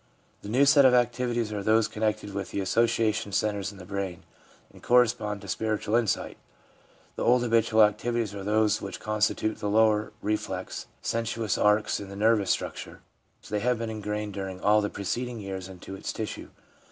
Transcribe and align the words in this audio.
The 0.41 0.49
new 0.49 0.65
set 0.65 0.83
of 0.83 0.95
activities 0.95 1.53
are 1.53 1.61
those 1.61 1.87
connected 1.87 2.33
with 2.33 2.49
the 2.49 2.59
association 2.59 3.31
centres 3.31 3.71
in 3.71 3.77
the 3.77 3.85
brain, 3.85 4.23
and 4.73 4.81
correspond 4.81 5.41
to 5.41 5.47
spiritual 5.47 5.95
insight. 5.95 6.37
The 7.17 7.23
old 7.23 7.43
habitual 7.43 7.83
activities 7.83 8.33
are 8.33 8.43
those 8.43 8.81
which 8.81 8.99
constitute 8.99 9.59
the 9.59 9.69
lower, 9.69 10.11
reflex, 10.23 10.87
sensuous 11.03 11.55
arcs 11.55 11.99
in 11.99 12.09
the 12.09 12.15
nervous 12.15 12.49
structure; 12.49 13.01
they 13.47 13.59
have 13.59 13.77
been 13.77 13.91
ingrained 13.91 14.33
during 14.33 14.59
all 14.59 14.81
the 14.81 14.89
preceding 14.89 15.39
years 15.39 15.69
into 15.69 15.93
its 15.93 16.11
tissue. 16.11 16.49